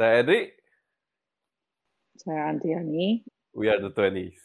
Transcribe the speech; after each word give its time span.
Saya 0.00 0.24
Edri. 0.24 0.48
Saya 2.16 2.48
Andriani. 2.48 3.20
We 3.52 3.68
are 3.68 3.84
the 3.84 3.92
20s. 3.92 4.40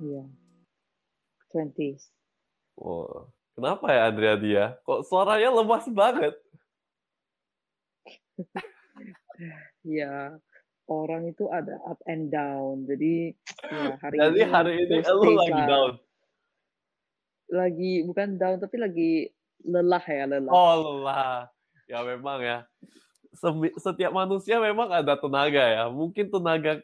Iya. 0.00 0.24
20s. 1.52 2.08
Oh, 2.80 3.28
kenapa 3.52 3.92
ya 3.92 4.08
Andriani 4.08 4.56
ya? 4.56 4.80
Kok 4.88 5.04
suaranya 5.04 5.52
lemas 5.52 5.84
banget? 5.92 6.32
Iya. 9.84 10.40
Orang 10.88 11.28
itu 11.28 11.44
ada 11.52 11.76
up 11.84 12.00
and 12.08 12.32
down. 12.32 12.88
Jadi 12.88 13.36
ya 13.68 14.00
hari 14.00 14.16
Jadi 14.16 14.32
ini 14.32 14.44
hari 14.48 14.72
ini 14.80 14.96
lu 15.04 15.36
lagi 15.36 15.62
down. 15.68 16.07
Lagi 17.48 18.04
bukan 18.04 18.36
down 18.36 18.60
tapi 18.60 18.76
lagi 18.76 19.10
lelah 19.64 20.04
ya, 20.04 20.24
lelah. 20.28 20.52
Oh 20.52 20.72
lelah. 21.00 21.48
Ya 21.88 22.04
memang 22.04 22.38
ya. 22.40 22.58
Setiap 23.78 24.12
manusia 24.12 24.60
memang 24.60 24.88
ada 24.92 25.16
tenaga 25.16 25.62
ya. 25.62 25.84
Mungkin 25.88 26.28
tenaga 26.28 26.80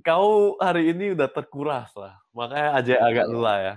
kau 0.00 0.54
hari 0.60 0.92
ini 0.92 1.16
udah 1.16 1.26
terkuras 1.26 1.88
lah. 1.96 2.14
Makanya 2.30 2.70
aja 2.76 2.94
agak 3.02 3.26
Iya. 3.26 3.32
lelah 3.32 3.58
ya. 3.58 3.74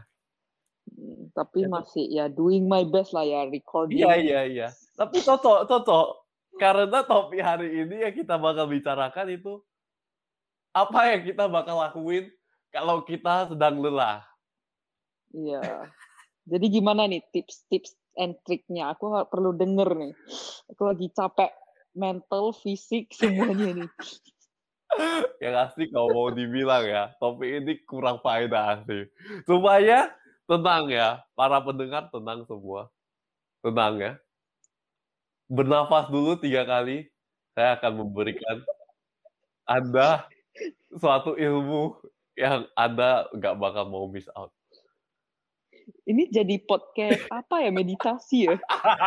Hmm, 0.92 1.22
Tapi 1.32 1.60
Itu- 1.64 1.72
masih 1.72 2.06
ya 2.12 2.26
doing 2.28 2.68
my 2.68 2.84
best 2.84 3.16
lah 3.16 3.24
ya 3.24 3.48
recording. 3.48 4.04
Iya 4.04 4.14
iya 4.20 4.42
iya. 4.44 4.68
Tapi 4.94 5.24
cocok 5.24 5.66
cocok. 5.66 6.08
Karena 6.60 7.00
topik 7.02 7.40
hari 7.40 7.88
ini 7.88 8.04
yang 8.04 8.12
kita 8.14 8.36
bakal 8.36 8.68
bicarakan 8.68 9.28
itu 9.32 9.64
apa 10.76 11.16
yang 11.16 11.22
kita 11.24 11.48
bakal 11.48 11.80
lakuin 11.80 12.28
kalau 12.70 13.00
kita 13.02 13.48
sedang 13.48 13.80
lelah. 13.80 14.20
Iya. 15.32 15.90
Jadi 16.48 16.66
gimana 16.68 17.08
nih 17.08 17.24
tips-tips 17.32 17.96
and 18.18 18.36
triknya? 18.44 18.92
Aku 18.96 19.14
ha- 19.16 19.28
perlu 19.28 19.56
denger 19.56 19.96
nih. 19.96 20.14
Aku 20.74 20.90
lagi 20.90 21.08
capek 21.14 21.52
mental, 21.96 22.56
fisik 22.56 23.12
semuanya 23.16 23.84
nih. 23.84 23.90
Yang 25.40 25.56
asli 25.56 25.84
kalau 25.88 26.12
mau 26.12 26.30
dibilang 26.32 26.84
ya, 26.84 27.16
topik 27.16 27.48
ini 27.48 27.80
kurang 27.88 28.20
faedah 28.20 28.84
sih. 28.84 29.08
Supaya 29.48 30.12
tenang 30.50 30.92
ya, 30.92 31.24
para 31.32 31.64
pendengar 31.64 32.12
tenang 32.12 32.44
semua. 32.44 32.92
Tenang 33.64 33.96
ya. 34.04 34.14
Bernafas 35.48 36.12
dulu 36.12 36.36
tiga 36.40 36.68
kali. 36.68 37.08
Saya 37.52 37.76
akan 37.76 38.08
memberikan 38.08 38.64
Anda 39.68 40.28
suatu 40.96 41.36
ilmu 41.36 42.00
yang 42.40 42.64
Anda 42.76 43.28
nggak 43.36 43.56
bakal 43.60 43.92
mau 43.92 44.08
miss 44.08 44.28
out. 44.36 44.52
Ini 46.02 46.28
jadi 46.30 46.56
podcast 46.64 47.24
apa 47.30 47.62
ya 47.62 47.70
meditasi 47.70 48.46
ya? 48.46 48.58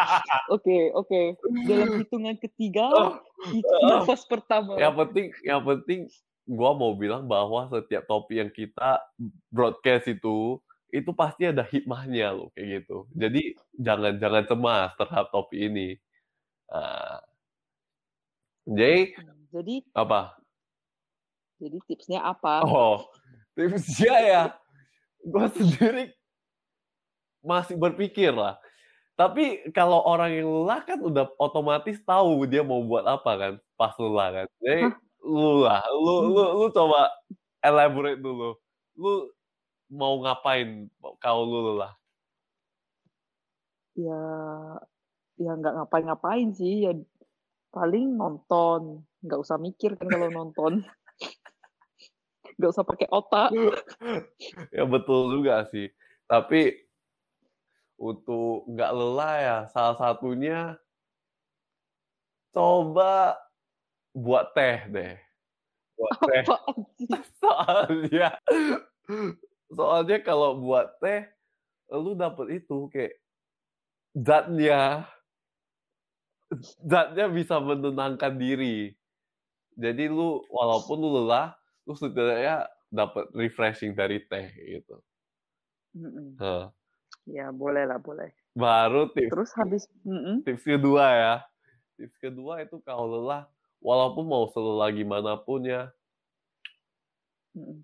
Oke, 0.54 0.90
oke. 0.90 1.36
Dalam 1.64 1.98
hitungan 1.98 2.36
ketiga, 2.36 2.86
Oh. 2.88 3.16
itu 3.50 3.74
nafas 3.84 4.24
pertama. 4.24 4.76
yang 4.76 4.94
penting 4.94 5.26
yang 5.42 5.60
penting 5.60 6.08
gua 6.44 6.72
mau 6.72 6.92
bilang 6.92 7.24
bahwa 7.24 7.68
setiap 7.68 8.04
topik 8.04 8.36
yang 8.36 8.48
kita 8.48 9.00
broadcast 9.48 10.08
itu 10.08 10.56
itu 10.88 11.10
pasti 11.10 11.44
ada 11.44 11.60
hikmahnya 11.60 12.30
loh 12.30 12.48
kayak 12.52 12.84
gitu 12.84 13.04
jadi 13.10 13.42
jangan 13.74 14.14
jangan 14.16 14.44
cemas 14.44 14.90
terhadap 14.94 15.28
topik 15.28 15.58
ini 15.58 15.96
Nah, 16.64 17.20
jadi 18.64 19.12
Jadi, 19.50 19.74
apa 19.92 20.36
jadi 21.56 21.78
tipsnya 21.84 22.20
apa? 22.20 22.64
oh 22.64 23.08
tipsnya 23.52 24.14
ya 24.20 24.42
gua 25.22 25.48
sendiri 25.48 26.12
masih 27.44 27.76
berpikir 27.76 28.32
lah 28.32 28.56
tapi 29.14 29.62
kalau 29.70 30.02
orang 30.02 30.34
yang 30.34 30.48
lelah 30.50 30.82
kan 30.82 30.98
udah 30.98 31.30
otomatis 31.38 32.02
tahu 32.02 32.48
dia 32.50 32.64
mau 32.66 32.82
buat 32.82 33.06
apa 33.06 33.30
kan 33.38 33.52
pas 33.78 33.94
lelah 34.00 34.42
kan 34.42 34.46
jadi 34.58 34.90
Hah? 34.90 34.94
lu 35.22 35.52
lah 35.62 35.80
lu 35.92 36.14
lu 36.34 36.44
lu 36.64 36.66
coba 36.72 37.12
elaborate 37.62 38.18
dulu 38.18 38.58
lu 38.98 39.12
mau 39.92 40.18
ngapain 40.24 40.88
kalau 41.20 41.44
lu 41.46 41.60
lelah 41.76 41.94
Ya, 43.94 44.26
ya 45.38 45.54
nggak 45.54 45.70
ngapain-ngapain 45.78 46.50
sih. 46.50 46.82
Ya 46.82 46.98
paling 47.70 48.18
nonton. 48.18 49.06
Nggak 49.22 49.38
usah 49.38 49.54
mikir 49.54 49.94
kan 49.94 50.10
kalau 50.10 50.34
nonton. 50.34 50.82
Nggak 52.58 52.70
usah 52.74 52.82
pakai 52.82 53.06
otak. 53.06 53.54
ya 54.74 54.82
betul 54.82 55.30
juga 55.30 55.62
sih 55.70 55.94
tapi 56.28 56.83
untuk 57.98 58.66
nggak 58.70 58.92
lelah 58.94 59.34
ya 59.40 59.56
salah 59.70 59.96
satunya 59.98 60.76
coba 62.54 63.36
buat 64.14 64.54
teh 64.54 64.78
deh 64.94 65.14
buat 65.98 66.16
teh 66.26 66.44
Apaan 66.46 66.78
sih? 66.98 67.08
soalnya 67.42 68.28
soalnya 69.74 70.18
kalau 70.22 70.58
buat 70.62 70.86
teh 71.02 71.26
lu 71.92 72.14
dapet 72.18 72.62
itu 72.64 72.88
kayak 72.92 73.14
zatnya 74.14 75.06
zatnya 76.84 77.26
bisa 77.30 77.58
menenangkan 77.58 78.34
diri 78.38 78.94
jadi 79.74 80.06
lu 80.10 80.42
walaupun 80.50 80.96
lu 81.02 81.08
lelah 81.22 81.54
lu 81.86 81.94
setidaknya 81.98 82.68
dapat 82.94 83.26
refreshing 83.34 83.92
dari 83.96 84.22
teh 84.30 84.46
gitu 84.54 84.96
Mm-mm. 85.94 86.38
Heh. 86.38 86.64
Ya 87.24 87.48
boleh 87.48 87.88
lah, 87.88 87.96
boleh. 87.96 88.28
baru 88.54 89.10
tips 89.10 89.32
Terus 89.32 89.50
habis, 89.58 89.82
mm-mm. 90.04 90.44
tips 90.44 90.62
kedua 90.62 91.04
ya. 91.10 91.34
Tips 91.96 92.16
kedua 92.20 92.62
itu 92.62 92.78
kalau 92.84 93.08
lelah 93.08 93.48
walaupun 93.80 94.24
mau 94.28 94.44
selelah 94.52 94.92
gimana 94.92 95.40
pun 95.40 95.64
ya. 95.64 95.90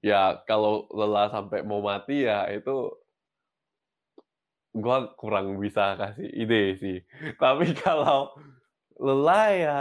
Ya 0.04 0.38
kalau 0.44 0.86
lelah 0.92 1.30
sampai 1.30 1.62
mau 1.62 1.80
mati 1.80 2.26
ya 2.26 2.46
itu 2.52 2.90
gua 4.74 5.10
kurang 5.18 5.58
bisa 5.58 5.96
kasih 5.98 6.28
ide 6.30 6.62
sih. 6.78 6.98
Tapi 7.42 7.72
kalau 7.74 8.34
lelah 9.00 9.46
ya 9.56 9.80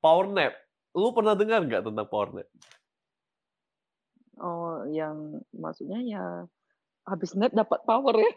power 0.00 0.32
nap. 0.32 0.54
Lu 0.96 1.12
pernah 1.12 1.36
dengar 1.36 1.60
nggak 1.60 1.84
tentang 1.84 2.08
power 2.08 2.40
nap? 2.40 2.48
Oh, 4.36 4.84
yang 4.88 5.44
maksudnya 5.52 6.00
ya 6.04 6.24
habis 7.06 7.32
nap 7.38 7.54
dapat 7.54 7.80
power 7.86 8.14
ya. 8.18 8.32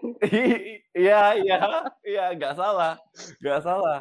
iya 1.06 1.24
iya 1.42 1.60
iya 2.06 2.26
nggak 2.38 2.54
salah 2.54 3.02
nggak 3.42 3.62
salah. 3.66 3.98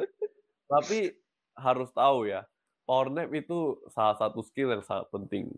Tapi 0.68 1.16
harus 1.56 1.88
tahu 1.96 2.28
ya 2.28 2.44
power 2.84 3.08
nap 3.08 3.32
itu 3.32 3.80
salah 3.90 4.14
satu 4.20 4.44
skill 4.44 4.76
yang 4.76 4.84
sangat 4.84 5.08
penting. 5.08 5.48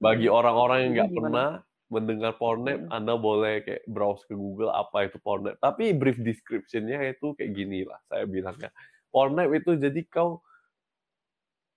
Bagi 0.00 0.26
orang-orang 0.32 0.88
yang 0.88 0.92
nggak 0.96 1.12
pernah 1.12 1.50
mendengar 1.92 2.32
power 2.40 2.56
nap 2.60 2.80
Hmm. 2.88 2.96
anda 2.96 3.14
boleh 3.16 3.64
kayak 3.64 3.84
browse 3.88 4.24
ke 4.24 4.32
Google 4.32 4.72
apa 4.72 5.12
itu 5.12 5.20
power 5.20 5.44
nap. 5.44 5.56
Tapi 5.60 5.92
brief 5.92 6.16
description-nya 6.18 7.12
itu 7.12 7.36
kayak 7.36 7.52
gini 7.52 7.84
lah 7.84 8.00
saya 8.08 8.24
bilangnya 8.24 8.72
power 9.12 9.32
nap 9.32 9.52
itu 9.52 9.76
jadi 9.76 10.00
kau 10.08 10.40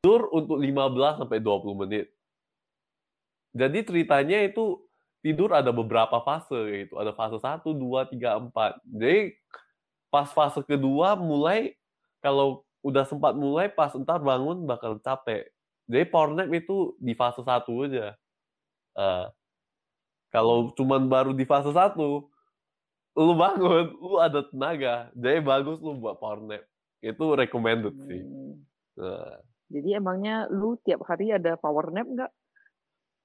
tidur 0.01 0.33
untuk 0.33 0.57
15 0.57 1.21
sampai 1.21 1.37
20 1.43 1.81
menit. 1.85 2.09
Jadi 3.51 3.79
ceritanya 3.83 4.47
itu 4.47 4.79
tidur 5.21 5.53
ada 5.53 5.69
beberapa 5.69 6.19
fase 6.25 6.85
gitu. 6.85 6.97
Ada 6.97 7.13
fase 7.13 7.37
1, 7.37 7.61
2, 7.63 8.13
3, 8.17 8.51
4. 8.51 8.81
Jadi 8.89 9.37
pas 10.11 10.27
fase 10.27 10.59
kedua 10.65 11.15
mulai 11.15 11.77
kalau 12.19 12.65
udah 12.81 13.05
sempat 13.05 13.37
mulai 13.37 13.69
pas 13.69 13.93
entar 13.93 14.17
bangun 14.19 14.65
bakal 14.65 14.97
capek. 14.99 15.47
Jadi 15.85 16.03
power 16.09 16.33
nap 16.33 16.49
itu 16.49 16.97
di 16.97 17.13
fase 17.13 17.45
1 17.45 17.85
aja. 17.87 18.17
Nah, 18.97 19.29
kalau 20.33 20.73
cuman 20.75 21.05
baru 21.05 21.31
di 21.37 21.45
fase 21.45 21.69
1 21.69 21.95
lu 23.11 23.33
bangun, 23.35 23.91
lu 23.99 24.17
ada 24.17 24.41
tenaga. 24.49 25.11
Jadi 25.13 25.39
bagus 25.45 25.77
lu 25.79 25.95
buat 26.01 26.17
power 26.17 26.41
nap. 26.41 26.63
Itu 27.01 27.37
recommended 27.37 27.95
sih. 28.09 28.21
Hmm. 28.21 28.53
Nah, 28.97 29.37
Jadi 29.71 29.89
emangnya 29.95 30.51
lu 30.51 30.75
tiap 30.83 31.07
hari 31.07 31.31
ada 31.31 31.55
power 31.55 31.93
nap 31.93 32.07
nggak? 32.09 32.31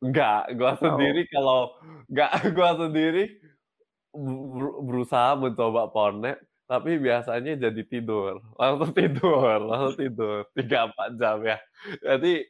Enggak, 0.02 0.52
gua 0.56 0.76
Oh. 0.76 0.80
sendiri 0.80 1.22
kalau 1.32 1.60
enggak 2.08 2.30
gua 2.56 2.70
sendiri 2.76 3.24
ber- 4.12 4.78
berusaha 4.84 5.36
mencoba 5.36 5.88
power 5.88 6.14
nap, 6.16 6.38
tapi 6.68 7.00
biasanya 7.00 7.56
jadi 7.56 7.82
tidur. 7.84 8.40
Langsung 8.60 8.92
tidur, 8.92 9.56
langsung 9.70 9.96
tidur. 9.96 10.44
3 10.52 10.88
4 10.92 11.10
jam 11.16 11.38
ya. 11.44 11.58
Jadi 12.04 12.44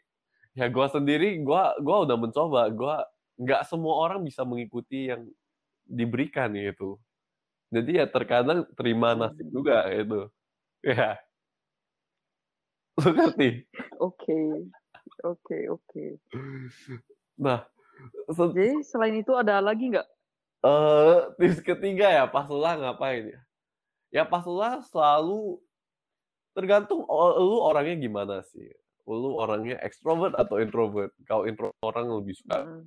ya 0.59 0.67
gua 0.73 0.87
sendiri 0.91 1.39
gua 1.43 1.75
gua 1.79 2.03
udah 2.03 2.17
mencoba, 2.19 2.67
gua 2.75 3.07
enggak 3.39 3.63
semua 3.69 3.95
orang 4.01 4.27
bisa 4.27 4.43
mengikuti 4.43 5.11
yang 5.13 5.23
diberikan 5.87 6.51
gitu. 6.55 6.99
Jadi 7.71 7.99
ya 7.99 8.07
terkadang 8.11 8.67
terima 8.75 9.15
nasib 9.15 9.47
juga 9.51 9.87
gitu. 9.91 10.31
Ya. 10.83 11.19
Lu 12.97 13.11
ngerti? 13.13 13.67
Oke, 14.01 14.35
oke, 15.23 15.59
oke. 15.69 16.05
Nah, 17.37 17.65
se- 18.33 18.53
Jadi 18.53 18.83
selain 18.85 19.17
itu 19.21 19.33
ada 19.37 19.61
lagi 19.61 19.93
nggak? 19.93 20.07
Eh, 20.67 21.17
tips 21.39 21.61
ketiga 21.63 22.11
ya, 22.11 22.25
pas 22.27 22.49
lelah 22.49 22.75
ngapain 22.81 23.31
ya? 23.31 23.41
Ya 24.11 24.23
pas 24.25 24.43
lelah 24.43 24.81
selalu 24.89 25.61
tergantung 26.57 27.05
lu 27.39 27.61
orangnya 27.61 27.97
gimana 28.01 28.37
sih. 28.49 28.73
Lu 29.07 29.37
orangnya 29.39 29.79
ekstrovert 29.85 30.35
atau 30.35 30.59
introvert. 30.59 31.13
Kalau 31.29 31.47
introvert 31.47 31.77
orang 31.85 32.11
lebih 32.11 32.35
suka 32.35 32.59
Hmm. 32.65 32.83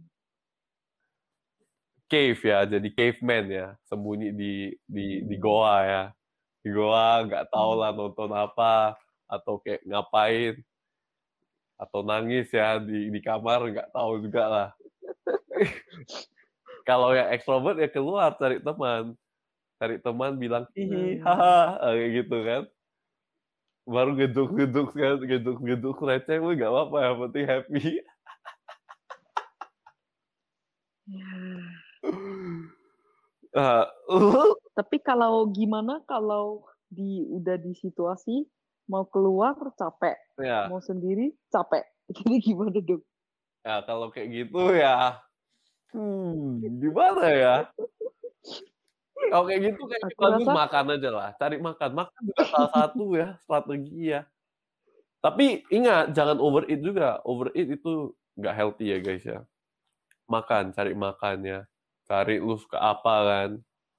cave 2.09 2.41
ya, 2.41 2.65
jadi 2.65 2.89
caveman 2.89 3.45
ya, 3.53 3.67
sembunyi 3.85 4.33
di 4.33 4.73
di 4.89 5.21
di 5.23 5.35
goa 5.37 5.77
ya. 5.85 6.03
Di 6.65 6.69
goa 6.73 7.23
nggak 7.23 7.53
tahu 7.53 7.71
lah 7.79 7.93
nonton 7.93 8.33
apa 8.33 8.97
atau 9.29 9.61
kayak 9.61 9.85
ngapain 9.85 10.57
atau 11.79 12.03
nangis 12.03 12.51
ya 12.51 12.75
di 12.77 13.07
di 13.07 13.19
kamar 13.23 13.71
nggak 13.71 13.89
tahu 13.95 14.19
juga 14.27 14.43
lah. 14.51 14.67
Kalau 16.89 17.15
yang 17.15 17.31
ekstrovert 17.31 17.79
ya 17.79 17.87
keluar 17.87 18.35
cari 18.35 18.59
teman. 18.59 19.15
Cari 19.79 19.95
teman 20.03 20.35
bilang 20.35 20.67
hihi 20.75 21.23
Hmm. 21.23 21.23
haha 21.23 21.79
kayak 21.95 22.09
gitu 22.19 22.37
kan. 22.43 22.63
Baru 23.89 24.11
geduk-geduk 24.13 24.93
kan, 24.93 25.17
geduk-geduk 25.23 25.97
receh 26.03 26.37
lu 26.37 26.53
nggak 26.53 26.69
apa-apa 26.69 26.97
yang 26.99 27.17
penting 27.25 27.45
happy. 27.47 27.83
Nah, 33.55 33.89
lu 34.13 34.53
Tapi 34.77 34.97
kalau 35.01 35.49
gimana 35.49 36.05
kalau 36.05 36.69
di 36.89 37.25
udah 37.29 37.57
di 37.57 37.73
situasi 37.73 38.45
mau 38.89 39.05
keluar 39.05 39.53
capek, 39.77 40.17
ya 40.41 40.65
mau 40.65 40.81
sendiri 40.81 41.29
capek. 41.47 41.85
Jadi 42.17 42.35
gimana 42.41 42.73
dong? 42.81 43.05
Ya 43.61 43.85
kalau 43.85 44.09
kayak 44.09 44.29
gitu 44.33 44.73
ya, 44.73 45.21
hmm, 45.93 46.65
gimana 46.81 47.23
ya? 47.29 47.55
Kalau 49.29 49.45
kayak 49.45 49.61
gitu 49.75 49.83
kayak 49.85 50.03
Aku 50.09 50.21
bagus 50.25 50.47
rasa- 50.47 50.57
makan 50.57 50.85
aja 50.95 51.09
lah, 51.11 51.29
cari 51.37 51.57
makan. 51.59 51.89
Makan 51.91 52.19
juga 52.23 52.43
salah 52.49 52.71
satu 52.81 53.05
ya 53.13 53.27
strategi 53.43 54.15
ya. 54.15 54.23
Tapi 55.19 55.67
ingat 55.69 56.15
jangan 56.15 56.39
overeat 56.39 56.79
juga. 56.79 57.19
Overeat 57.27 57.67
itu 57.77 58.15
nggak 58.39 58.55
healthy 58.55 58.89
ya 58.89 58.97
guys 59.03 59.21
ya. 59.27 59.43
Makan, 60.25 60.71
cari 60.71 60.95
makan 60.95 61.37
ya. 61.45 61.59
Cari 62.07 62.39
lu 62.39 62.55
suka 62.57 62.79
apa 62.79 63.15
kan. 63.27 63.49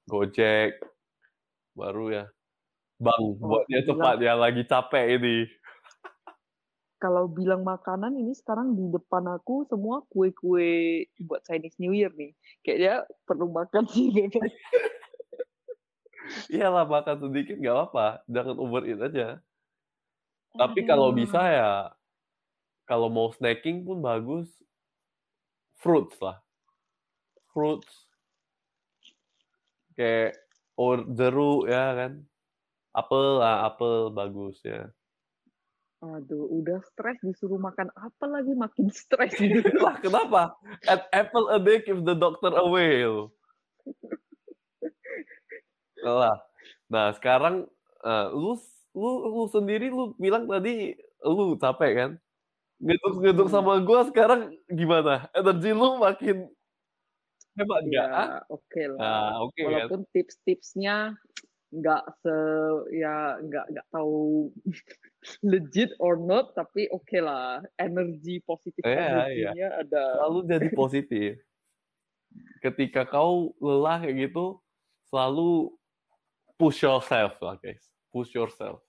Gojek. 0.08 0.80
Baru 1.76 2.08
ya. 2.10 2.26
Bang, 3.00 3.40
buatnya 3.40 3.80
cepat 3.88 4.20
ya. 4.20 4.36
Lagi 4.36 4.60
capek 4.68 5.16
ini. 5.16 5.48
Kalau 7.00 7.32
bilang 7.32 7.64
makanan 7.64 8.12
ini 8.12 8.36
sekarang 8.36 8.76
di 8.76 8.92
depan 8.92 9.24
aku 9.24 9.64
semua 9.72 10.04
kue-kue 10.12 11.08
buat 11.24 11.40
Chinese 11.48 11.80
New 11.80 11.96
Year 11.96 12.12
nih. 12.12 12.36
Kayaknya 12.60 13.08
perlu 13.24 13.48
makan 13.48 13.88
sih. 13.88 14.12
Iyalah 16.52 16.84
makan 16.84 17.16
sedikit 17.24 17.56
nggak 17.56 17.72
apa-apa. 17.72 18.20
Jangan 18.28 18.56
overeat 18.60 19.00
aja. 19.00 19.40
Tapi 20.60 20.84
kalau 20.84 21.16
bisa 21.16 21.40
ya, 21.40 21.72
kalau 22.84 23.08
mau 23.08 23.32
snacking 23.32 23.80
pun 23.80 24.04
bagus, 24.04 24.52
fruits 25.80 26.20
lah. 26.20 26.36
Fruits. 27.56 27.88
Kayak 29.96 30.36
or 30.76 31.00
jeruk 31.16 31.64
ya 31.64 31.96
kan. 31.96 32.28
Apel 32.90 33.38
lah, 33.38 33.66
apel 33.66 34.10
bagus 34.10 34.58
ya. 34.62 34.90
Aduh, 36.00 36.48
udah 36.48 36.80
stres 36.82 37.20
disuruh 37.20 37.60
makan 37.60 37.92
apa 37.92 38.24
lagi 38.24 38.56
makin 38.56 38.88
stres 38.88 39.36
lah 39.84 40.00
kenapa? 40.00 40.56
An 40.88 41.00
apple 41.12 41.52
a 41.52 41.60
day 41.60 41.84
keeps 41.84 42.00
the 42.02 42.16
doctor 42.16 42.50
away. 42.56 43.04
loh. 43.04 43.30
Lah. 46.00 46.40
Nah, 46.88 47.12
sekarang 47.12 47.68
eh, 48.02 48.26
lu 48.32 48.56
lu 48.96 49.10
lu 49.28 49.42
sendiri 49.52 49.92
lu 49.92 50.16
bilang 50.16 50.48
tadi 50.48 50.96
lu 51.22 51.54
capek 51.60 51.92
kan? 51.94 52.10
Ngeduk-ngeduk 52.80 53.52
Hmm. 53.52 53.54
sama 53.54 53.76
gua 53.84 54.08
sekarang 54.08 54.56
gimana? 54.66 55.28
Energi 55.36 55.70
lu 55.70 56.00
makin 56.00 56.48
hebat 57.54 57.82
ya, 57.84 58.04
nggak? 58.08 58.28
oke 58.48 58.82
lah. 58.96 58.98
Nah, 58.98 59.32
oke 59.44 59.60
kan? 59.60 59.68
Walaupun 59.68 60.00
tips-tipsnya 60.16 61.12
nggak 61.70 62.02
se 62.22 62.36
ya 62.98 63.38
nggak 63.38 63.66
nggak 63.70 63.86
tahu 63.94 64.50
legit 65.46 65.94
or 66.02 66.18
not, 66.18 66.52
tapi 66.58 66.90
oke 66.90 67.18
lah. 67.22 67.62
Energi 67.78 68.42
positif 68.42 68.82
Iya, 68.82 68.90
iya. 68.90 69.06
energinya 69.06 69.68
ada. 69.86 70.04
Selalu 70.18 70.38
jadi 70.50 70.68
positif. 70.82 71.32
Ketika 72.62 73.06
kau 73.06 73.54
lelah 73.58 74.02
kayak 74.02 74.30
gitu, 74.30 74.58
selalu 75.10 75.74
push 76.58 76.82
yourself 76.82 77.36
lah 77.42 77.56
guys. 77.60 77.82
Push 78.10 78.34
yourself. 78.34 78.82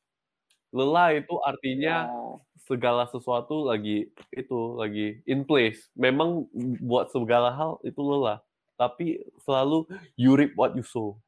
Lelah 0.71 1.19
itu 1.19 1.35
artinya 1.43 2.07
Ya, 2.07 2.15
segala 2.63 3.03
sesuatu 3.11 3.67
lagi 3.67 4.07
itu 4.31 4.59
lagi 4.79 5.19
in 5.27 5.43
place. 5.43 5.91
Memang 5.99 6.47
buat 6.79 7.11
segala 7.11 7.51
hal 7.51 7.75
itu 7.83 7.99
lelah, 7.99 8.39
tapi 8.79 9.19
selalu 9.43 9.83
you 10.15 10.31
reap 10.39 10.55
what 10.55 10.71
you 10.79 10.85
sow. 10.85 11.19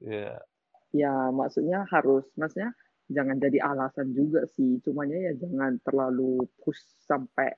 Ya, 0.00 0.40
ya 0.96 1.30
maksudnya 1.30 1.84
harus, 1.92 2.24
maksudnya 2.40 2.72
jangan 3.12 3.36
jadi 3.38 3.58
alasan 3.62 4.16
juga 4.16 4.44
sih. 4.56 4.80
Cumanya 4.82 5.16
ya 5.30 5.32
jangan 5.38 5.78
terlalu 5.86 6.48
push 6.64 6.80
sampai 7.06 7.52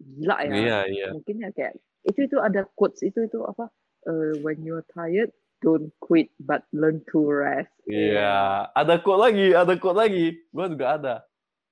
gila 0.00 0.36
ya. 0.46 0.54
iya, 0.54 0.78
iya. 0.88 1.08
Mungkin 1.12 1.36
ya 1.44 1.50
kayak 1.52 1.74
itu 2.08 2.20
itu 2.24 2.36
ada 2.40 2.64
quotes 2.78 3.02
itu 3.04 3.26
itu 3.28 3.38
apa? 3.44 3.68
eh, 4.08 4.32
when 4.40 4.56
you're 4.64 4.84
tired, 4.96 5.28
don't 5.60 5.92
quit 6.00 6.32
but 6.40 6.64
learn 6.72 7.04
to 7.12 7.20
rest. 7.28 7.68
Iya, 7.84 8.64
ada 8.72 8.96
quote 9.04 9.20
lagi, 9.20 9.52
ada 9.52 9.76
quote 9.76 9.98
lagi. 10.00 10.26
Gua 10.54 10.66
juga 10.72 10.86
ada 10.96 11.14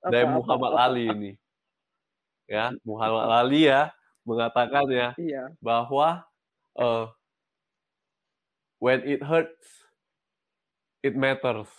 Apa, 0.04 0.12
dari 0.12 0.26
apa, 0.28 0.34
Muhammad 0.36 0.72
apa? 0.76 0.84
Ali 0.90 1.04
ini. 1.08 1.32
Ya, 2.48 2.72
Muhammad 2.80 3.28
Ali 3.28 3.68
ya 3.68 3.92
mengatakan 4.24 4.88
ya 4.88 5.12
Iya. 5.20 5.52
bahwa 5.60 6.24
eh, 6.80 7.06
when 8.80 9.04
it 9.04 9.20
hurts, 9.20 9.88
it 11.02 11.14
matters 11.14 11.70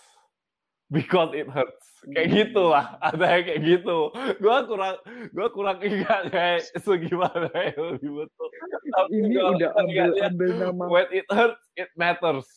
because 0.88 1.30
it 1.36 1.46
hurts. 1.46 1.86
Kayak 2.00 2.28
gitu 2.32 2.72
lah, 2.72 2.96
ada 3.04 3.24
yang 3.36 3.44
kayak 3.44 3.60
gitu. 3.60 3.98
Gua 4.40 4.64
kurang, 4.64 4.96
gua 5.36 5.48
kurang 5.52 5.78
ingat 5.84 6.32
kayak 6.32 6.64
segimana 6.80 7.52
yang 7.52 7.96
lebih 7.96 8.24
betul. 8.24 8.48
Tapi 8.96 9.12
Ini 9.20 9.34
gua 9.36 9.44
udah 9.52 9.70
ambil 9.76 9.92
ingatnya, 9.92 10.24
ambil 10.32 10.50
nama 10.56 10.84
when 10.88 11.08
it 11.12 11.26
hurts, 11.28 11.64
it 11.76 11.90
matters 11.92 12.48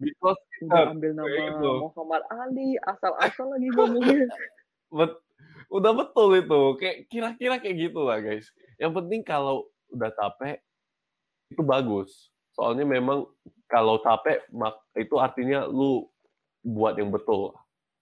because 0.00 0.40
it 0.58 0.64
udah 0.64 0.80
hurts. 0.80 0.92
ambil 0.96 1.10
nama 1.12 1.28
gitu. 1.28 1.70
Muhammad 1.84 2.22
Ali 2.32 2.68
asal-asal 2.88 3.46
lagi 3.52 3.68
ngomongnya. 3.76 4.26
Bet- 4.96 5.20
udah 5.68 5.92
betul 5.92 6.32
itu 6.40 6.60
kayak 6.80 6.96
kira-kira 7.12 7.60
kayak 7.60 7.76
gitu 7.76 8.00
lah 8.00 8.24
guys 8.24 8.48
yang 8.80 8.88
penting 8.96 9.20
kalau 9.20 9.68
udah 9.92 10.08
capek 10.16 10.64
itu 11.52 11.60
bagus 11.60 12.32
soalnya 12.56 12.88
memang 12.88 13.28
kalau 13.68 14.00
capek 14.00 14.42
mak 14.50 14.80
itu 14.96 15.14
artinya 15.20 15.68
lu 15.68 16.08
buat 16.64 16.96
yang 16.96 17.12
betul 17.12 17.52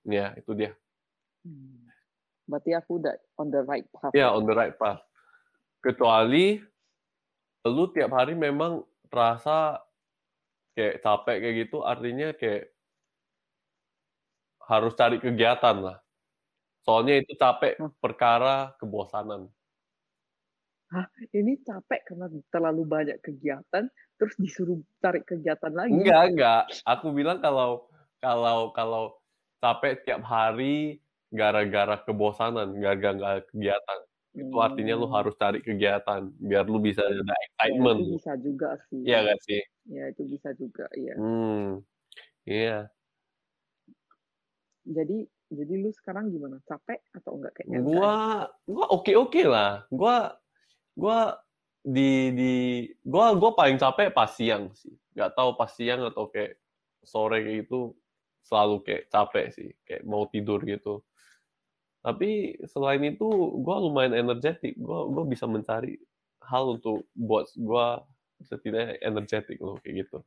ya 0.07 0.33
itu 0.39 0.55
dia. 0.55 0.73
Hmm. 1.43 1.87
Berarti 2.47 2.79
aku 2.79 3.03
udah 3.03 3.15
on 3.43 3.51
the 3.51 3.63
right 3.67 3.87
path. 3.91 4.15
ya 4.15 4.31
on 4.31 4.47
the 4.47 4.55
right 4.55 4.79
path. 4.79 5.03
Kecuali 5.83 6.63
lu 7.67 7.85
tiap 7.91 8.15
hari 8.15 8.39
memang 8.39 8.87
terasa 9.11 9.83
kayak 10.79 11.03
capek 11.03 11.37
kayak 11.43 11.55
gitu 11.67 11.83
artinya 11.83 12.31
kayak 12.39 12.71
harus 14.67 14.95
cari 14.95 15.19
kegiatan 15.19 15.77
lah. 15.83 15.99
Soalnya 16.87 17.19
itu 17.19 17.35
capek 17.35 17.83
Hmm. 17.83 17.91
perkara 17.99 18.79
kebosanan. 18.79 19.51
Ini 21.35 21.59
capek 21.67 22.01
karena 22.07 22.31
terlalu 22.55 22.83
banyak 22.87 23.19
kegiatan, 23.19 23.91
terus 24.17 24.35
disuruh 24.41 24.81
cari 25.01 25.21
kegiatan 25.23 25.73
lagi. 25.73 25.93
Enggak, 25.93 26.23
enggak. 26.33 26.63
Aku 26.89 27.13
bilang 27.13 27.39
kalau 27.45 27.89
kalau 28.21 28.73
kalau 28.73 29.03
capek 29.61 30.03
tiap 30.05 30.23
hari 30.25 31.01
gara-gara 31.33 32.01
kebosanan, 32.05 32.77
gara-gara 32.81 33.17
ada 33.39 33.43
kegiatan. 33.49 33.99
Itu 34.37 34.57
artinya 34.61 34.95
lu 35.01 35.09
Hmm. 35.09 35.17
harus 35.17 35.35
cari 35.41 35.61
kegiatan 35.65 36.29
biar 36.37 36.65
lu 36.69 36.77
bisa 36.81 37.01
ada 37.05 37.23
Ya, 37.25 37.37
excitement. 37.49 37.99
itu 38.01 38.13
bisa 38.21 38.33
juga 38.41 38.69
sih. 38.89 39.01
Iya 39.05 39.19
gak 39.33 39.41
sih? 39.49 39.61
Ya, 39.87 40.05
itu 40.13 40.23
bisa 40.29 40.49
juga, 40.59 40.87
iya. 40.97 41.15
Hmm. 41.17 41.81
Iya. 42.45 42.93
Jadi 44.87 45.27
jadi 45.51 45.75
lu 45.79 45.91
sekarang 45.95 46.31
gimana? 46.31 46.59
Capek 46.67 47.01
atau 47.15 47.39
enggak 47.39 47.53
kayaknya? 47.59 47.81
Gua 47.83 47.97
ya? 47.97 48.15
gua 48.71 48.85
oke-oke 48.93 49.43
lah. 49.47 49.87
Gua 49.91 50.37
gua 50.99 51.19
di 51.87 52.35
di 52.35 52.53
gua 53.07 53.39
gua 53.39 53.55
paling 53.55 53.79
capek 53.79 54.11
pas 54.11 54.27
siang 54.27 54.75
sih. 54.75 54.91
Gak 55.15 55.39
tahu 55.39 55.55
pas 55.55 55.71
siang 55.71 56.03
atau 56.11 56.27
kayak 56.27 56.59
sore 57.07 57.47
kayak 57.47 57.57
gitu 57.71 57.95
selalu 58.43 58.83
kayak 58.83 59.07
capek 59.07 59.47
sih, 59.55 59.71
kayak 59.87 60.03
mau 60.03 60.27
tidur 60.27 60.59
gitu. 60.67 61.07
Tapi 62.03 62.59
selain 62.67 63.03
itu 63.07 63.27
gua 63.63 63.79
lumayan 63.79 64.19
energetik. 64.19 64.75
Gua 64.75 65.07
gua 65.07 65.23
bisa 65.31 65.47
mencari 65.47 65.95
hal 66.43 66.75
untuk 66.75 67.07
buat 67.15 67.47
gua 67.55 68.03
setidaknya 68.43 68.99
energetik 69.07 69.63
loh 69.63 69.79
kayak 69.79 70.07
gitu. 70.07 70.19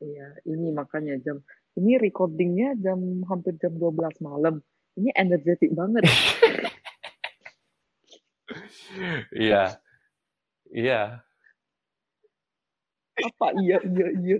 Iya, 0.00 0.36
ini 0.48 0.72
makanya 0.72 1.16
jam 1.20 1.44
ini 1.76 1.96
recordingnya 2.00 2.76
jam 2.80 3.24
hampir 3.24 3.56
jam 3.56 3.72
12 3.76 4.20
malam. 4.20 4.60
Ini 5.00 5.16
energetik 5.16 5.72
banget. 5.72 6.04
Iya. 9.30 9.78
Iya. 10.70 11.22
Apa 13.20 13.46
iya 13.60 13.78
iya 13.84 14.08
iya. 14.22 14.38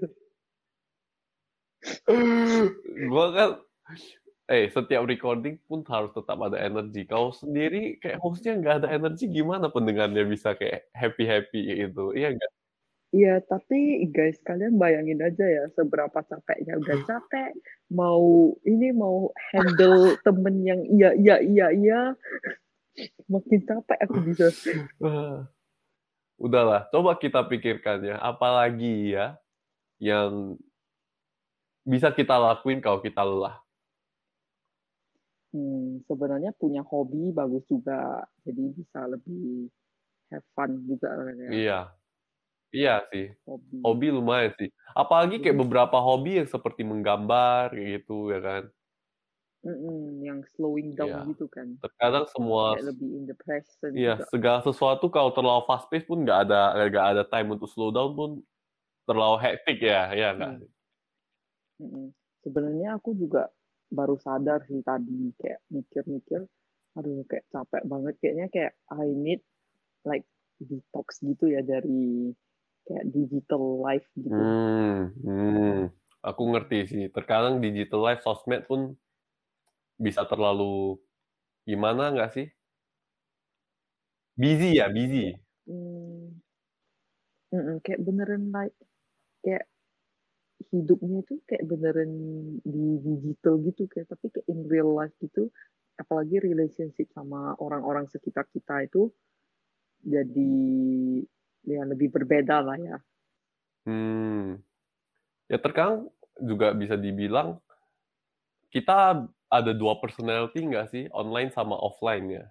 Gua 3.10 3.26
kan 3.34 3.50
eh 4.50 4.66
setiap 4.66 5.06
recording 5.06 5.62
pun 5.66 5.82
harus 5.86 6.10
tetap 6.14 6.38
ada 6.42 6.58
energi. 6.58 7.06
Kau 7.06 7.30
sendiri 7.34 7.98
kayak 8.02 8.18
hostnya 8.22 8.58
nggak 8.58 8.76
ada 8.82 8.88
energi 8.94 9.30
gimana 9.30 9.70
pendengarnya 9.70 10.26
bisa 10.26 10.54
kayak 10.54 10.90
happy 10.94 11.24
happy 11.26 11.60
gitu? 11.86 12.14
Iya 12.14 12.34
nggak? 12.38 12.52
Iya, 13.10 13.42
tapi 13.42 14.06
guys, 14.14 14.38
kalian 14.46 14.78
bayangin 14.78 15.18
aja 15.18 15.42
ya 15.42 15.66
seberapa 15.74 16.14
capeknya. 16.14 16.78
Udah 16.78 16.94
capek, 17.10 17.58
mau 17.90 18.54
ini 18.62 18.94
mau 18.94 19.34
handle 19.50 20.14
temen 20.22 20.62
yang 20.62 20.78
iya 20.86 21.10
iya 21.18 21.42
iya 21.42 21.66
iya, 21.74 22.00
makin 23.26 23.66
capek 23.66 23.98
aku 24.06 24.18
bisa. 24.30 24.54
Udahlah, 26.40 26.88
coba 26.88 27.20
kita 27.20 27.44
pikirkan 27.44 28.00
ya, 28.00 28.16
apalagi 28.16 29.12
ya 29.12 29.36
yang 30.00 30.56
bisa 31.84 32.08
kita 32.16 32.40
lakuin 32.40 32.80
kalau 32.80 33.04
kita 33.04 33.20
lelah. 33.20 33.60
Hmm, 35.52 36.00
sebenarnya 36.08 36.56
punya 36.56 36.80
hobi 36.80 37.28
bagus 37.36 37.60
juga, 37.68 38.24
jadi 38.40 38.72
bisa 38.72 39.04
lebih 39.04 39.68
have 40.32 40.46
fun 40.56 40.80
juga 40.88 41.12
ya. 41.12 41.50
Iya, 41.52 41.80
iya 42.72 42.94
sih. 43.12 43.36
Hobi. 43.44 43.76
Hobi 43.84 44.06
lumayan 44.08 44.56
sih. 44.56 44.72
Apalagi 44.96 45.44
kayak 45.44 45.58
Jadi- 45.58 45.62
beberapa 45.66 45.98
hobi 46.00 46.40
yang 46.40 46.48
seperti 46.48 46.88
menggambar 46.88 47.76
kayak 47.76 48.00
gitu 48.00 48.32
ya 48.32 48.40
kan. 48.40 48.62
Mm-mm, 49.60 50.24
yang 50.24 50.40
slowing 50.56 50.96
down 50.96 51.12
Iya. 51.12 51.36
gitu 51.36 51.44
kan, 51.52 51.76
Terkadang 51.84 52.24
semua 52.32 52.80
kayak 52.80 52.96
lebih 52.96 53.08
in 53.12 53.24
the 53.28 53.36
present 53.36 53.92
Iya, 53.92 54.16
juga. 54.16 54.28
segala 54.32 54.58
sesuatu 54.64 55.12
kalau 55.12 55.36
terlalu 55.36 55.68
fast 55.68 55.84
pace 55.92 56.08
pun 56.08 56.24
nggak 56.24 56.48
ada 56.48 56.80
nggak 56.88 57.06
ada 57.12 57.22
time 57.28 57.52
untuk 57.52 57.68
slow 57.68 57.92
down 57.92 58.16
pun 58.16 58.30
terlalu 59.04 59.36
hektik 59.44 59.84
ya, 59.84 60.08
ya 60.16 60.32
nggak? 60.32 60.64
Hmm. 60.64 60.68
Mm-mm. 61.84 62.06
Sebenarnya 62.40 62.96
aku 62.96 63.12
juga 63.12 63.52
baru 63.92 64.16
sadar 64.16 64.64
sih 64.64 64.80
tadi 64.80 65.28
kayak 65.36 65.60
mikir-mikir, 65.68 66.40
aduh 66.96 67.20
kayak 67.28 67.44
capek 67.52 67.82
banget 67.84 68.14
kayaknya 68.24 68.46
kayak 68.48 68.72
I 68.88 69.12
need 69.12 69.44
like 70.08 70.24
detox 70.56 71.20
gitu 71.20 71.52
ya 71.52 71.60
dari 71.60 72.32
kayak 72.88 73.12
digital 73.12 73.76
life 73.84 74.08
gitu. 74.16 74.32
Hmm, 74.32 75.12
hmm. 75.20 75.92
Aku 76.24 76.48
ngerti 76.48 76.78
sih. 76.88 77.04
Terkadang 77.12 77.60
digital 77.60 78.00
life 78.08 78.24
sosmed 78.24 78.64
pun 78.64 78.96
bisa 80.00 80.24
terlalu 80.24 80.96
gimana 81.68 82.08
nggak 82.10 82.32
sih? 82.32 82.46
Busy 84.40 84.80
ya, 84.80 84.88
busy. 84.88 85.36
Hmm. 85.68 86.40
Mm-mm, 87.52 87.82
kayak 87.84 88.00
beneran 88.00 88.48
like 88.54 88.74
kayak 89.42 89.66
hidupnya 90.70 91.20
itu 91.26 91.34
kayak 91.44 91.66
beneran 91.66 92.12
di 92.62 92.86
digital 93.02 93.58
gitu 93.66 93.90
kayak 93.90 94.06
tapi 94.06 94.30
kayak 94.30 94.46
in 94.46 94.70
real 94.70 94.94
life 94.94 95.12
gitu 95.18 95.50
apalagi 95.98 96.38
relationship 96.38 97.10
sama 97.10 97.58
orang-orang 97.58 98.06
sekitar 98.06 98.46
kita 98.54 98.86
itu 98.86 99.10
jadi 100.06 100.52
ya 101.66 101.82
lebih 101.90 102.14
berbeda 102.14 102.62
lah 102.62 102.78
ya 102.78 103.02
Hmm. 103.88 104.60
Ya 105.48 105.58
terkadang 105.58 106.12
juga 106.38 106.72
bisa 106.76 106.94
dibilang 106.94 107.58
kita 108.70 109.26
ada 109.50 109.74
dua 109.74 109.98
personality 109.98 110.62
nggak 110.62 110.86
sih? 110.88 111.04
Online 111.10 111.50
sama 111.50 111.74
offline 111.74 112.26
ya. 112.30 112.46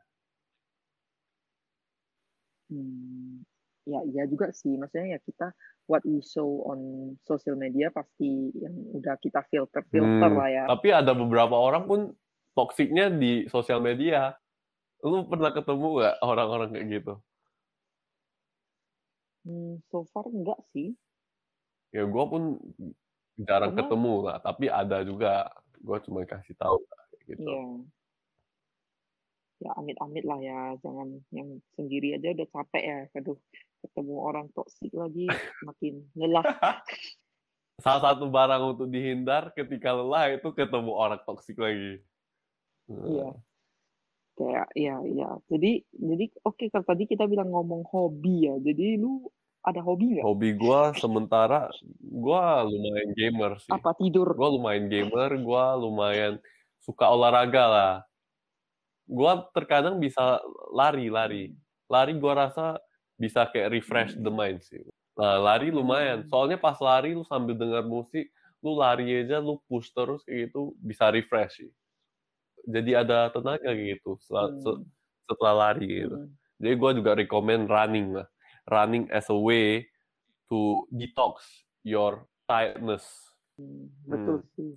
Hmm, 2.70 3.42
ya 3.90 4.06
iya 4.06 4.24
juga 4.30 4.54
sih 4.54 4.78
maksudnya 4.78 5.18
ya 5.18 5.20
kita 5.26 5.50
what 5.90 6.06
we 6.06 6.22
show 6.22 6.62
on 6.70 6.78
social 7.26 7.58
media 7.58 7.90
pasti 7.90 8.54
yang 8.54 8.78
udah 8.94 9.18
kita 9.18 9.42
filter 9.50 9.82
filter 9.90 10.30
Hmm, 10.30 10.38
lah 10.38 10.50
ya 10.54 10.64
Tapi 10.70 10.88
ada 10.94 11.18
beberapa 11.18 11.58
orang 11.58 11.90
pun 11.90 12.00
toksiknya 12.54 13.10
di 13.10 13.50
sosial 13.50 13.82
media. 13.82 14.38
Lu 15.02 15.26
pernah 15.26 15.50
ketemu 15.50 15.88
nggak 15.98 16.16
orang-orang 16.22 16.70
kayak 16.70 16.88
gitu? 16.94 17.14
Hmm, 19.48 19.80
so 19.90 20.04
far 20.12 20.28
enggak 20.28 20.60
sih 20.76 20.94
Ya 21.90 22.06
gue 22.06 22.26
pun 22.30 22.62
jarang 23.42 23.74
Karena- 23.74 23.80
ketemu 23.82 24.14
lah, 24.22 24.38
tapi 24.46 24.70
ada 24.70 25.02
juga. 25.02 25.50
Gue 25.80 25.98
cuma 26.04 26.24
kasih 26.28 26.56
tahu 26.60 26.80
lah, 26.84 27.04
gitu. 27.28 27.44
Iya. 27.44 27.64
Ya 29.60 29.72
amit-amit 29.76 30.24
lah 30.24 30.40
ya, 30.40 30.60
jangan 30.80 31.20
yang 31.36 31.60
sendiri 31.76 32.16
aja 32.16 32.32
udah 32.32 32.48
capek 32.48 32.84
ya. 32.84 33.00
Aduh, 33.20 33.36
ketemu 33.84 34.16
orang 34.20 34.48
toksik 34.56 34.92
lagi 34.96 35.28
makin 35.64 36.08
lelah. 36.16 36.44
Salah 37.84 38.12
satu 38.12 38.28
barang 38.28 38.76
untuk 38.76 38.88
dihindar 38.92 39.56
ketika 39.56 39.96
lelah 39.96 40.36
itu 40.36 40.52
ketemu 40.52 40.92
orang 40.92 41.20
toksik 41.24 41.56
lagi. 41.56 42.04
Iya. 42.92 43.30
Kayak 44.36 44.68
ya 44.76 44.96
ya. 45.08 45.30
Jadi 45.48 45.88
jadi 45.96 46.26
oke 46.44 46.68
kalau 46.72 46.86
tadi 46.88 47.04
kita 47.08 47.24
bilang 47.28 47.52
ngomong 47.52 47.88
hobi 47.88 48.52
ya. 48.52 48.56
Jadi 48.60 49.00
lu 49.00 49.28
ada 49.64 49.80
hobi 49.84 50.20
nggak? 50.20 50.26
Hobi 50.28 50.50
gue 50.60 50.82
sementara 51.00 51.72
gue 52.10 52.44
lumayan 52.66 53.12
gamer 53.14 53.52
sih. 53.62 53.70
Apa 53.70 53.94
tidur? 53.94 54.34
Gue 54.34 54.50
lumayan 54.58 54.90
gamer, 54.90 55.30
gue 55.38 55.66
lumayan 55.78 56.34
suka 56.82 57.06
olahraga 57.06 57.66
lah. 57.70 57.94
Gue 59.06 59.34
terkadang 59.54 60.02
bisa 60.02 60.42
lari-lari. 60.74 61.54
Lari 61.86 62.14
gue 62.18 62.34
rasa 62.34 62.82
bisa 63.14 63.46
kayak 63.46 63.70
refresh 63.74 64.14
the 64.18 64.34
mind 64.34 64.62
sih. 64.66 64.82
Nah, 65.18 65.38
lari 65.38 65.70
lumayan. 65.70 66.26
Soalnya 66.30 66.58
pas 66.58 66.78
lari 66.82 67.14
lu 67.14 67.26
sambil 67.26 67.54
dengar 67.54 67.86
musik, 67.86 68.30
lu 68.64 68.78
lari 68.78 69.10
aja, 69.26 69.38
lu 69.38 69.62
push 69.70 69.94
terus 69.94 70.26
kayak 70.26 70.50
gitu, 70.50 70.74
bisa 70.82 71.10
refresh 71.14 71.62
sih. 71.62 71.72
Jadi 72.66 72.92
ada 72.98 73.30
tenaga 73.34 73.70
gitu 73.74 74.18
setelah, 74.22 74.50
Hmm. 74.54 74.62
se- 74.62 74.84
setelah 75.30 75.54
lari 75.68 75.88
gitu. 76.06 76.16
Hmm. 76.16 76.32
Jadi 76.60 76.74
gue 76.76 76.92
juga 77.04 77.12
recommend 77.18 77.70
running 77.70 78.18
lah. 78.18 78.28
Running 78.70 79.10
as 79.10 79.28
a 79.30 79.38
way 79.38 79.86
to 80.50 80.86
detox 80.90 81.42
your 81.84 82.26
tiredness. 82.46 83.06
Hmm, 83.56 83.92
Betul 84.06 84.44
sih. 84.56 84.72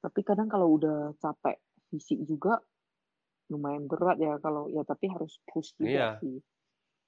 Tapi 0.00 0.20
kadang 0.22 0.46
kalau 0.46 0.78
udah 0.78 1.14
capek 1.18 1.58
fisik 1.90 2.22
juga 2.22 2.62
lumayan 3.46 3.86
berat 3.86 4.18
ya 4.18 4.38
kalau 4.38 4.66
ya 4.70 4.82
tapi 4.82 5.06
harus 5.06 5.38
push 5.46 5.74
juga 5.78 5.90
Iya. 5.90 6.08
sih. 6.22 6.36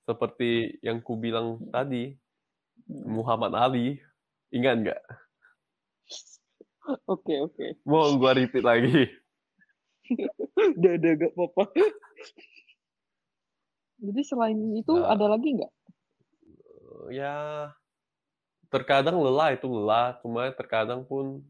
Seperti 0.03 0.79
yang 0.81 1.03
ku 1.03 1.15
bilang 1.15 1.61
tadi, 1.69 2.15
Hmm. 2.89 3.05
Muhammad 3.11 3.53
Ali. 3.53 3.99
Ingat 4.49 4.75
nggak? 4.81 5.03
Oke 7.05 7.37
oke. 7.37 7.77
Mau 7.85 8.17
gua 8.17 8.33
repeat 8.33 8.65
lagi. 8.65 9.13
Udah 10.79 10.93
udah 10.97 11.13
gak 11.21 11.33
apa-apa. 11.37 11.65
Jadi 13.99 14.21
selain 14.25 14.57
itu 14.73 14.95
Nah. 14.97 15.13
ada 15.13 15.27
lagi 15.29 15.53
nggak? 15.53 15.73
Ya, 17.13 17.69
terkadang 18.69 19.17
lelah 19.17 19.57
itu 19.57 19.67
lelah, 19.69 20.17
cuma 20.21 20.49
terkadang 20.53 21.05
pun 21.05 21.41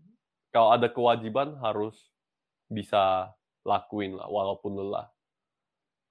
kalau 0.55 0.75
ada 0.75 0.89
kewajiban 0.89 1.59
harus 1.61 1.95
bisa 2.71 3.35
lakuin 3.67 4.17
lah, 4.17 4.27
walaupun 4.31 4.75
lelah. 4.79 5.11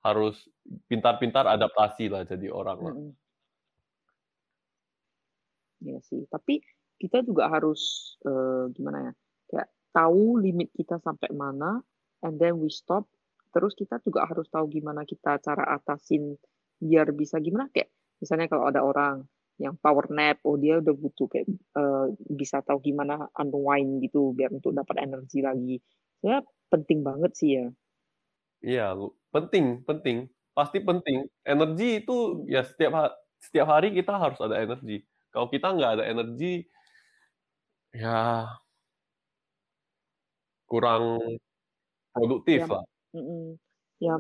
Harus 0.03 0.47
pintar-pintar 0.87 1.47
adaptasi 1.49 2.07
lah 2.07 2.23
jadi 2.23 2.47
orang 2.51 2.79
lah. 2.79 2.95
Iya 5.83 5.99
sih. 6.05 6.23
Tapi 6.29 6.63
kita 6.97 7.21
juga 7.25 7.49
harus 7.49 8.13
eh, 8.23 8.71
gimana 8.71 9.11
ya? 9.11 9.13
Kayak 9.47 9.69
tahu 9.91 10.39
limit 10.39 10.69
kita 10.75 11.01
sampai 11.01 11.33
mana, 11.33 11.81
and 12.23 12.37
then 12.37 12.61
we 12.61 12.69
stop. 12.69 13.09
Terus 13.51 13.73
kita 13.73 13.99
juga 14.05 14.27
harus 14.27 14.45
tahu 14.53 14.69
gimana 14.69 15.01
kita 15.07 15.41
cara 15.41 15.65
atasin 15.75 16.37
biar 16.77 17.09
bisa 17.09 17.41
gimana 17.41 17.73
kayak 17.73 17.89
misalnya 18.21 18.45
kalau 18.45 18.69
ada 18.69 18.85
orang 18.85 19.25
yang 19.57 19.75
power 19.83 20.05
nap, 20.13 20.37
oh 20.47 20.55
dia 20.61 20.77
udah 20.83 20.93
butuh 20.93 21.27
kayak 21.31 21.47
eh, 21.51 22.05
bisa 22.39 22.61
tahu 22.65 22.79
gimana 22.83 23.29
unwind 23.41 24.05
gitu 24.05 24.33
biar 24.37 24.51
untuk 24.53 24.71
dapat 24.77 24.95
energi 25.05 25.39
lagi. 25.41 25.75
Ya 26.21 26.41
penting 26.71 26.99
banget 27.07 27.31
sih 27.39 27.49
ya. 27.57 27.65
Iya, 28.65 28.83
penting, 29.33 29.65
penting. 29.87 30.17
Pasti 30.57 30.77
penting. 30.81 31.17
Energi 31.45 32.01
itu 32.01 32.13
ya 32.49 32.61
setiap 32.65 32.91
ha- 32.97 33.15
setiap 33.37 33.67
hari 33.73 33.93
kita 33.93 34.13
harus 34.17 34.39
ada 34.41 34.57
energi. 34.65 35.05
Kalau 35.29 35.47
kita 35.53 35.67
nggak 35.77 35.91
ada 36.01 36.03
energi, 36.09 36.65
ya 37.93 38.59
kurang 40.67 41.03
produktif 42.13 42.59
Ya, 42.59 42.67
lah. 42.67 42.83
Ya, 43.99 44.15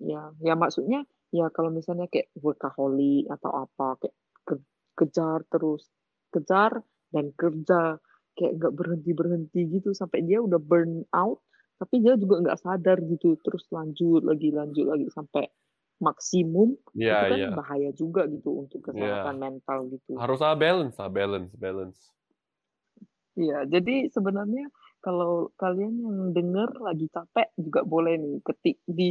ya, 0.00 0.20
ya 0.40 0.54
maksudnya 0.56 1.00
ya 1.34 1.46
kalau 1.56 1.70
misalnya 1.78 2.06
kayak 2.12 2.28
workaholic 2.44 3.28
atau 3.34 3.50
apa 3.64 3.86
kayak 4.00 4.16
ke, 4.44 4.54
kejar 4.96 5.42
terus 5.50 5.88
kejar 6.30 6.80
dan 7.10 7.32
kerja 7.34 7.98
kayak 8.34 8.52
nggak 8.58 8.74
berhenti 8.74 9.10
berhenti 9.14 9.60
gitu 9.70 9.94
sampai 9.94 10.22
dia 10.26 10.42
udah 10.42 10.58
burn 10.58 11.06
out 11.14 11.40
tapi 11.78 12.02
dia 12.02 12.14
juga 12.14 12.42
nggak 12.42 12.60
sadar 12.62 12.98
gitu 13.02 13.34
terus 13.42 13.66
lanjut 13.74 14.22
lagi 14.22 14.54
lanjut 14.54 14.86
lagi 14.86 15.06
sampai 15.10 15.46
maksimum 16.02 16.74
Iya, 16.94 17.14
itu 17.14 17.24
kan 17.30 17.38
iya. 17.38 17.50
bahaya 17.54 17.90
juga 17.94 18.22
gitu 18.30 18.66
untuk 18.66 18.82
Iya. 18.82 18.90
kesehatan 18.90 19.36
mental 19.38 19.78
gitu. 19.90 20.18
Harus 20.18 20.40
ada 20.42 20.58
balance 20.58 20.96
lah, 20.98 21.10
balance, 21.10 21.52
balance. 21.54 21.98
Iya, 23.34 23.66
jadi 23.66 24.10
sebenarnya 24.14 24.70
kalau 25.02 25.50
kalian 25.58 25.94
yang 25.98 26.18
denger 26.30 26.70
lagi 26.78 27.10
capek 27.10 27.50
juga 27.58 27.82
boleh 27.82 28.14
nih 28.14 28.34
ketik 28.46 28.78
di 28.86 29.10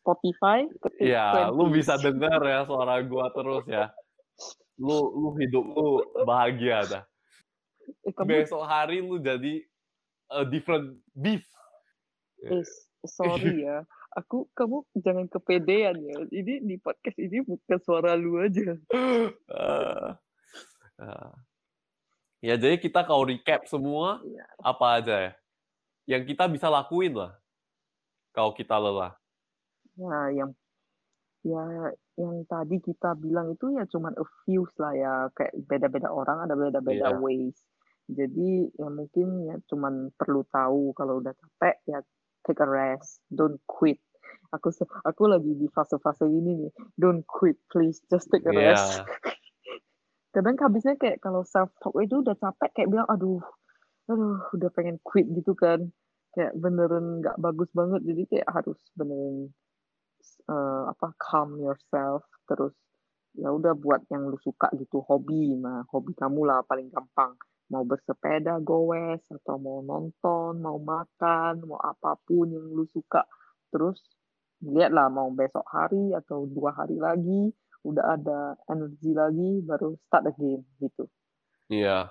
Spotify, 0.00 0.70
ketik 0.80 1.12
Iya, 1.14 1.50
lu 1.50 1.66
20s. 1.66 1.76
bisa 1.82 1.94
dengar 1.98 2.40
ya 2.46 2.62
suara 2.64 3.02
gua 3.02 3.26
terus 3.34 3.66
ya. 3.66 3.90
Lu 4.76 4.96
lu 5.12 5.28
hidup 5.36 5.64
lu 5.66 5.86
bahagia 6.24 6.84
dah. 6.86 7.04
Eh, 8.02 8.12
kamu 8.14 8.44
Besok 8.44 8.62
hari 8.64 9.02
lu 9.02 9.18
jadi 9.18 9.66
a 10.30 10.46
different 10.46 10.96
beast. 11.12 11.50
eh, 12.40 12.64
sorry 13.04 13.60
ya, 13.66 13.84
aku 14.10 14.48
kamu 14.54 14.86
jangan 14.96 15.26
kepedean 15.26 15.96
ya. 15.98 16.16
Ini 16.30 16.64
di 16.64 16.76
podcast 16.78 17.18
ini 17.18 17.42
bukan 17.42 17.78
suara 17.82 18.16
lu 18.16 18.40
aja. 18.40 18.78
Ah. 19.50 20.16
Ah. 20.96 21.32
Ya 22.40 22.56
jadi 22.56 22.80
kita 22.80 23.04
kalau 23.04 23.28
recap 23.28 23.68
semua 23.68 24.24
Iya. 24.24 24.44
apa 24.58 24.86
aja 24.96 25.14
ya? 25.20 25.32
Yang 26.08 26.32
kita 26.32 26.48
bisa 26.48 26.72
lakuin 26.72 27.12
lah. 27.12 27.36
Kalau 28.32 28.54
kita 28.54 28.78
lelah. 28.78 29.12
Ya, 29.92 30.20
yang 30.32 30.50
ya 31.40 31.64
yang 32.20 32.44
tadi 32.44 32.76
kita 32.84 33.16
bilang 33.16 33.56
itu 33.56 33.72
ya 33.72 33.88
cuman 33.88 34.12
a 34.20 34.26
few 34.44 34.68
lah 34.76 34.92
ya 34.92 35.12
kayak 35.32 35.56
beda-beda 35.64 36.12
orang 36.12 36.44
ada 36.44 36.52
beda-beda 36.52 37.16
Iya. 37.16 37.20
ways. 37.20 37.56
Jadi 38.10 38.68
ya 38.76 38.88
mungkin 38.90 39.48
ya 39.48 39.56
cuman 39.70 40.10
perlu 40.18 40.44
tahu 40.50 40.92
kalau 40.98 41.22
udah 41.22 41.32
capek 41.32 41.76
ya 41.88 41.98
take 42.44 42.60
a 42.60 42.68
rest, 42.68 43.22
don't 43.32 43.56
quit. 43.64 44.02
Aku 44.50 44.68
aku 45.06 45.22
lagi 45.30 45.54
di 45.54 45.70
fase-fase 45.70 46.26
ini 46.26 46.66
nih, 46.66 46.72
don't 46.98 47.22
quit 47.24 47.56
please, 47.70 48.02
just 48.10 48.28
take 48.28 48.44
a 48.44 48.52
Iya. 48.52 48.74
rest. 48.74 49.00
Kadang 50.34 50.58
habisnya 50.60 50.94
kayak 50.98 51.22
kalau 51.22 51.42
self 51.42 51.70
talk 51.82 51.94
itu 52.02 52.22
udah 52.22 52.36
capek 52.38 52.70
kayak 52.74 52.90
bilang 52.90 53.08
aduh, 53.10 53.42
aduh 54.06 54.38
udah 54.54 54.70
pengen 54.74 54.98
quit 55.02 55.26
gitu 55.32 55.54
kan. 55.56 55.90
Kayak 56.34 56.54
beneran 56.58 57.18
nggak 57.24 57.38
bagus 57.42 57.70
banget 57.74 58.06
jadi 58.06 58.22
kayak 58.30 58.48
harus 58.50 58.78
beneran 58.94 59.50
eh, 60.48 60.82
apa 60.92 61.12
calm 61.18 61.58
yourself 61.60 62.24
terus 62.46 62.74
ya 63.38 63.48
udah 63.54 63.78
buat 63.78 64.02
yang 64.10 64.26
lu 64.26 64.38
suka 64.42 64.68
gitu 64.74 65.00
hobi 65.06 65.54
nah 65.54 65.86
hobi 65.94 66.12
kamu 66.18 66.42
lah 66.46 66.66
paling 66.66 66.90
gampang 66.90 67.38
mau 67.70 67.86
bersepeda 67.86 68.58
goes 68.58 69.22
atau 69.30 69.56
mau 69.62 69.78
nonton 69.86 70.58
mau 70.58 70.78
makan 70.82 71.62
mau 71.62 71.78
apa 71.78 72.18
pun 72.26 72.50
yang 72.50 72.66
lu 72.74 72.82
suka 72.90 73.22
terus 73.70 74.02
lihatlah 74.60 75.06
mau 75.08 75.30
besok 75.30 75.62
hari 75.70 76.10
atau 76.12 76.44
dua 76.50 76.74
hari 76.74 76.98
lagi 76.98 77.54
udah 77.86 78.18
ada 78.18 78.58
energi 78.68 79.14
lagi 79.14 79.50
baru 79.64 79.96
start 80.10 80.28
again 80.28 80.60
gitu 80.82 81.06
Iya. 81.70 82.10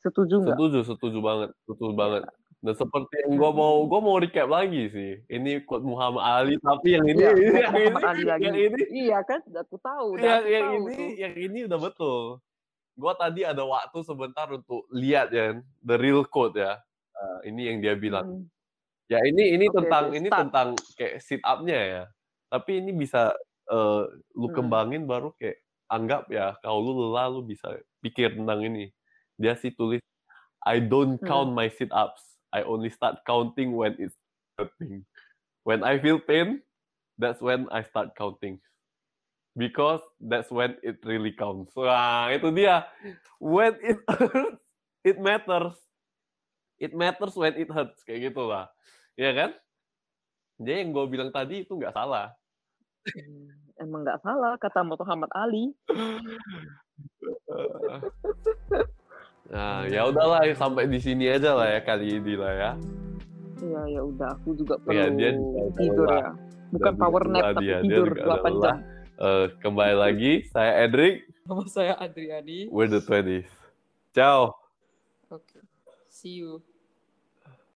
setuju 0.00 0.38
nggak 0.40 0.56
Setuju, 0.56 0.78
setuju 0.86 1.18
banget, 1.20 1.50
setuju 1.66 1.92
Ya. 1.92 1.98
banget. 1.98 2.22
Dan 2.60 2.76
seperti 2.76 3.14
yang 3.24 3.40
gue 3.40 3.50
mau, 3.50 3.88
gue 3.88 4.00
mau 4.00 4.16
recap 4.20 4.44
lagi 4.46 4.92
sih. 4.92 5.12
Ini 5.26 5.64
quote 5.64 5.80
Muhammad 5.80 6.20
Ali, 6.20 6.54
tapi 6.60 6.92
yang 6.92 7.08
ini, 7.08 7.16
Iya, 7.16 7.32
yang 7.32 7.72
Muhammad 7.72 8.02
ini, 8.02 8.04
Ali 8.04 8.24
lagi. 8.28 8.42
yang 8.44 8.56
ini, 8.58 8.80
iya 8.92 9.18
kan 9.24 9.40
aku 9.48 9.76
tahu 9.80 10.08
yang, 10.16 10.44
aku 10.44 10.48
yang 10.48 10.64
tahu 10.64 10.76
ini, 10.76 10.92
tuh. 10.92 11.08
yang 11.16 11.34
ini 11.34 11.58
udah 11.64 11.78
betul. 11.80 12.20
Gue 12.94 13.12
tadi 13.16 13.40
ada 13.42 13.64
waktu 13.64 13.98
sebentar 14.04 14.46
untuk 14.52 14.84
lihat 14.92 15.32
ya, 15.32 15.56
the 15.80 15.96
real 15.96 16.20
quote 16.22 16.52
ya. 16.54 16.76
Ah, 17.16 17.38
ini 17.42 17.64
yang 17.64 17.80
dia 17.80 17.96
bilang. 17.96 18.28
Hmm. 18.28 18.44
Ya 19.08 19.24
ini 19.24 19.56
ini 19.56 19.66
Oke, 19.66 19.76
tentang 19.80 20.04
ini 20.12 20.28
start. 20.28 20.40
tentang 20.46 20.68
kayak 20.94 21.14
sit 21.18 21.40
up-nya 21.42 21.80
ya. 21.80 22.02
Tapi 22.46 22.78
ini 22.78 22.92
bisa 22.92 23.32
eh, 23.66 24.02
lu 24.34 24.46
Hmm. 24.50 24.56
kembangin 24.56 25.06
baru 25.06 25.32
kayak 25.34 25.58
anggap 25.86 26.26
ya 26.28 26.54
kalau 26.58 26.82
lu 26.82 26.92
lelah 27.08 27.26
lu 27.26 27.40
bisa 27.40 27.72
pikir 27.98 28.36
tentang 28.36 28.60
ini. 28.62 28.92
Dia 29.34 29.54
sih 29.54 29.72
tulis 29.72 30.04
I 30.60 30.76
don't 30.78 31.16
Hmm. 31.16 31.24
count 31.24 31.50
my 31.50 31.72
sit 31.72 31.88
ups. 31.90 32.20
I 32.50 32.66
only 32.66 32.90
start 32.90 33.22
counting 33.26 33.74
when 33.74 33.94
it's 33.98 34.16
hurting. 34.58 35.06
When 35.62 35.84
I 35.84 36.02
feel 36.02 36.18
pain, 36.18 36.62
that's 37.18 37.40
when 37.40 37.70
I 37.70 37.82
start 37.86 38.18
counting. 38.18 38.58
Because 39.54 40.02
that's 40.22 40.50
when 40.50 40.78
it 40.82 41.02
really 41.02 41.34
counts. 41.34 41.74
Wah, 41.74 42.30
itu 42.30 42.54
dia. 42.54 42.86
When 43.42 43.74
it 43.82 43.98
hurts, 44.08 44.62
it 45.02 45.18
matters. 45.18 45.76
It 46.80 46.94
matters 46.94 47.34
when 47.36 47.58
it 47.58 47.68
hurts. 47.68 48.00
Kayak 48.06 48.32
gitu 48.32 48.50
lah. 48.50 48.70
Iya 49.18 49.30
kan? 49.36 49.50
Jadi 50.60 50.86
yang 50.86 50.90
gue 50.92 51.04
bilang 51.08 51.30
tadi 51.32 51.64
itu 51.66 51.72
nggak 51.76 51.96
salah. 51.96 52.32
Hmm, 53.08 53.48
Emang 53.80 54.04
nggak 54.04 54.20
salah 54.20 54.60
kata 54.60 54.84
Muhammad 54.84 55.32
Ali. 55.32 55.72
Nah, 59.50 59.82
ya 59.84 60.06
udahlah 60.06 60.46
sampai 60.54 60.86
di 60.86 60.96
sini 60.96 61.26
aja 61.26 61.52
lah 61.52 61.66
ya 61.68 61.80
kali 61.80 62.16
ini 62.16 62.34
lah 62.34 62.52
ya. 62.52 62.72
Iya 63.60 63.82
ya 63.90 64.02
udah 64.02 64.28
aku 64.32 64.54
juga 64.54 64.78
perlu 64.78 64.94
Iya, 64.94 65.04
dia 65.10 65.30
juga 65.34 65.60
tidur 65.76 66.06
lelah. 66.06 66.22
ya. 66.22 66.30
Bukan 66.70 66.86
Dan 66.86 66.94
power 66.96 67.22
nap 67.26 67.42
tapi 67.50 67.60
dia, 67.60 67.76
dia 67.76 67.82
tidur 67.82 68.08
ada 68.08 68.22
8 68.22 68.30
lelah. 68.46 68.62
jam. 68.62 68.76
Eh, 69.20 69.46
kembali 69.60 69.94
lagi, 69.98 70.32
saya 70.48 70.72
Edric, 70.80 71.14
Nama 71.44 71.62
saya 71.66 71.92
Adriani. 71.94 72.70
we're 72.70 72.86
the 72.86 73.02
20s. 73.02 73.44
Ciao. 74.10 74.54
Oke. 75.28 75.60
See 76.08 76.40
you. 76.40 76.62